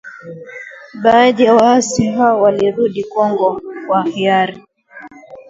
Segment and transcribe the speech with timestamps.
[1.03, 4.63] Baadhi ya waasi hao walirudi Kongo kwa hiari